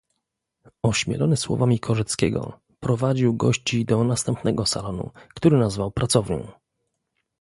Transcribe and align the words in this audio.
"Ośmielony 0.83 1.37
słowami 1.37 1.79
Korzeckiego 1.79 2.59
prowadził 2.79 3.33
gości 3.33 3.85
do 3.85 4.03
następnego 4.03 4.65
salonu, 4.65 5.11
który 5.33 5.57
nazwał 5.57 5.91
»pracownią«." 5.91 6.51